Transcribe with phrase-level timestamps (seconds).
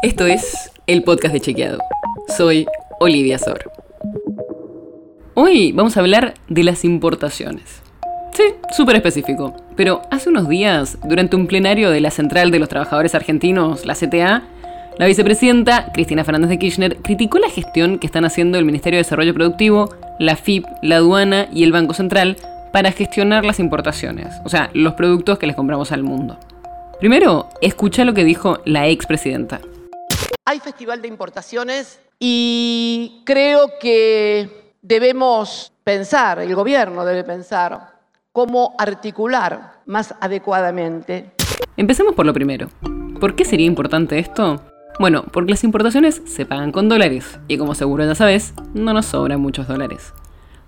[0.00, 1.80] Esto es el podcast de Chequeado.
[2.36, 2.66] Soy
[3.00, 3.68] Olivia Sor.
[5.34, 7.82] Hoy vamos a hablar de las importaciones.
[8.32, 9.56] Sí, súper específico.
[9.74, 13.96] Pero hace unos días, durante un plenario de la Central de los Trabajadores Argentinos, la
[13.96, 14.44] CTA,
[14.98, 19.02] la vicepresidenta Cristina Fernández de Kirchner criticó la gestión que están haciendo el Ministerio de
[19.02, 22.36] Desarrollo Productivo, la FIP, la aduana y el Banco Central
[22.72, 26.38] para gestionar las importaciones, o sea, los productos que les compramos al mundo.
[27.00, 29.60] Primero, escucha lo que dijo la expresidenta.
[30.50, 37.98] Hay festival de importaciones y creo que debemos pensar, el gobierno debe pensar,
[38.32, 41.32] cómo articular más adecuadamente.
[41.76, 42.68] Empecemos por lo primero.
[43.20, 44.62] ¿Por qué sería importante esto?
[44.98, 49.04] Bueno, porque las importaciones se pagan con dólares y como seguro ya sabes, no nos
[49.04, 50.14] sobran muchos dólares.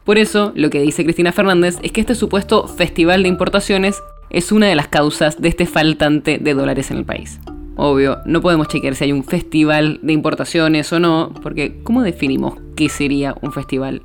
[0.05, 4.53] Por eso, lo que dice Cristina Fernández es que este supuesto festival de importaciones es
[4.53, 7.41] una de las causas de este faltante de dólares en el país.
[7.83, 12.59] Obvio, no podemos chequear si hay un festival de importaciones o no, porque ¿cómo definimos
[12.77, 14.03] qué sería un festival?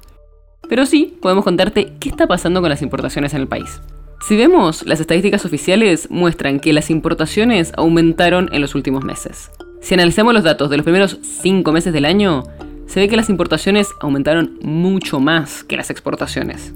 [0.69, 3.81] Pero sí, podemos contarte qué está pasando con las importaciones en el país.
[4.25, 9.51] Si vemos, las estadísticas oficiales muestran que las importaciones aumentaron en los últimos meses.
[9.81, 12.43] Si analizamos los datos de los primeros 5 meses del año,
[12.85, 16.73] se ve que las importaciones aumentaron mucho más que las exportaciones.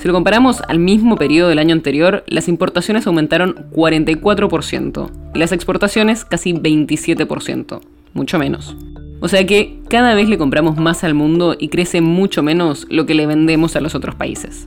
[0.00, 5.52] Si lo comparamos al mismo periodo del año anterior, las importaciones aumentaron 44% y las
[5.52, 7.80] exportaciones casi 27%,
[8.14, 8.74] mucho menos.
[9.20, 13.04] O sea que cada vez le compramos más al mundo y crece mucho menos lo
[13.04, 14.66] que le vendemos a los otros países.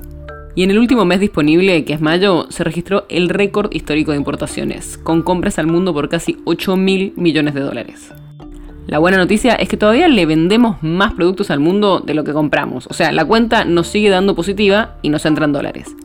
[0.54, 4.18] Y en el último mes disponible, que es mayo, se registró el récord histórico de
[4.18, 8.14] importaciones, con compras al mundo por casi 8 mil millones de dólares.
[8.88, 12.34] La buena noticia es que todavía le vendemos más productos al mundo de lo que
[12.34, 12.88] compramos.
[12.88, 15.96] O sea, la cuenta nos sigue dando positiva y nos entran dólares.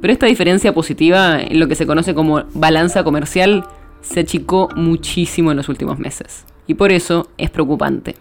[0.00, 3.64] Pero esta diferencia positiva, en lo que se conoce como balanza comercial,
[4.02, 6.44] se achicó muchísimo en los últimos meses.
[6.66, 8.16] Y por eso es preocupante.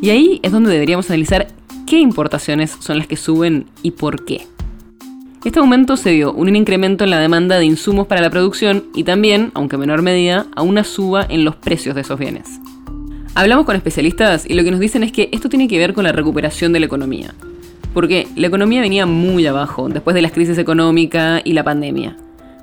[0.00, 1.48] Y ahí es donde deberíamos analizar
[1.86, 4.46] qué importaciones son las que suben y por qué.
[5.44, 9.04] Este aumento se dio un incremento en la demanda de insumos para la producción y
[9.04, 12.60] también, aunque en menor medida, a una suba en los precios de esos bienes.
[13.34, 16.04] Hablamos con especialistas y lo que nos dicen es que esto tiene que ver con
[16.04, 17.34] la recuperación de la economía.
[17.94, 22.16] Porque la economía venía muy abajo después de la crisis económica y la pandemia.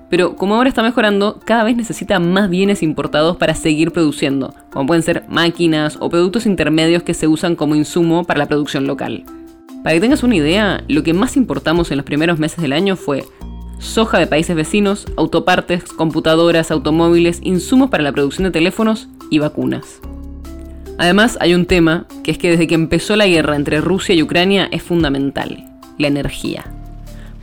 [0.09, 4.87] Pero como ahora está mejorando, cada vez necesita más bienes importados para seguir produciendo, como
[4.87, 9.23] pueden ser máquinas o productos intermedios que se usan como insumo para la producción local.
[9.83, 12.95] Para que tengas una idea, lo que más importamos en los primeros meses del año
[12.95, 13.25] fue
[13.79, 19.99] soja de países vecinos, autopartes, computadoras, automóviles, insumos para la producción de teléfonos y vacunas.
[20.97, 24.23] Además, hay un tema que es que desde que empezó la guerra entre Rusia y
[24.23, 25.65] Ucrania es fundamental,
[25.97, 26.63] la energía.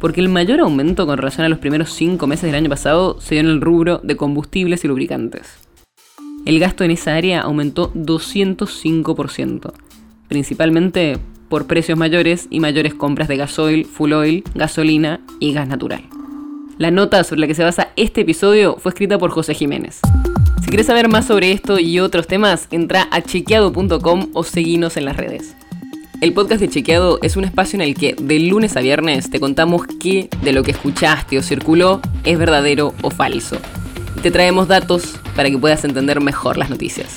[0.00, 3.34] Porque el mayor aumento con relación a los primeros 5 meses del año pasado se
[3.34, 5.59] dio en el rubro de combustibles y lubricantes.
[6.47, 9.75] El gasto en esa área aumentó 205%,
[10.27, 11.19] principalmente
[11.50, 16.03] por precios mayores y mayores compras de gasoil, full oil, gasolina y gas natural.
[16.78, 20.00] La nota sobre la que se basa este episodio fue escrita por José Jiménez.
[20.62, 25.05] Si quieres saber más sobre esto y otros temas, entra a chequeado.com o seguinos en
[25.05, 25.55] las redes.
[26.21, 29.41] El podcast de Chequeado es un espacio en el que de lunes a viernes te
[29.41, 33.56] contamos qué de lo que escuchaste o circuló es verdadero o falso.
[34.17, 37.17] Y te traemos datos para que puedas entender mejor las noticias.